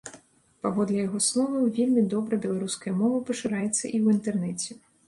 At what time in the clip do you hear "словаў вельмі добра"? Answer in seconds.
1.27-2.41